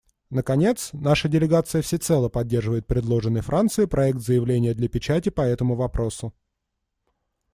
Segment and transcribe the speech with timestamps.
[0.31, 6.33] Наконец, наша делегация всецело поддерживает предложенный Францией проект заявления для печати по этому вопросу.